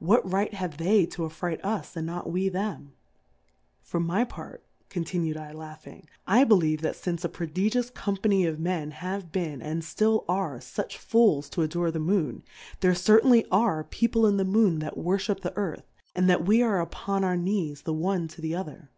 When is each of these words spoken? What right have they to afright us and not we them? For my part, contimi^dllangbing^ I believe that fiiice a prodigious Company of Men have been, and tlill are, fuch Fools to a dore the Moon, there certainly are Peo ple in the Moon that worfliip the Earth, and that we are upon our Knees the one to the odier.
What 0.00 0.30
right 0.30 0.52
have 0.52 0.76
they 0.76 1.06
to 1.06 1.22
afright 1.22 1.58
us 1.64 1.96
and 1.96 2.06
not 2.06 2.30
we 2.30 2.50
them? 2.50 2.92
For 3.80 3.98
my 4.00 4.22
part, 4.22 4.66
contimi^dllangbing^ 4.90 6.04
I 6.26 6.44
believe 6.44 6.82
that 6.82 6.94
fiiice 6.94 7.24
a 7.24 7.30
prodigious 7.30 7.88
Company 7.88 8.44
of 8.44 8.60
Men 8.60 8.90
have 8.90 9.32
been, 9.32 9.62
and 9.62 9.80
tlill 9.80 10.26
are, 10.28 10.58
fuch 10.58 10.98
Fools 10.98 11.48
to 11.48 11.62
a 11.62 11.68
dore 11.68 11.90
the 11.90 11.98
Moon, 12.00 12.42
there 12.80 12.94
certainly 12.94 13.46
are 13.50 13.82
Peo 13.82 14.10
ple 14.10 14.26
in 14.26 14.36
the 14.36 14.44
Moon 14.44 14.80
that 14.80 14.98
worfliip 14.98 15.40
the 15.40 15.56
Earth, 15.56 15.86
and 16.14 16.28
that 16.28 16.44
we 16.44 16.60
are 16.60 16.78
upon 16.78 17.24
our 17.24 17.38
Knees 17.38 17.80
the 17.80 17.94
one 17.94 18.28
to 18.28 18.42
the 18.42 18.52
odier. 18.52 18.88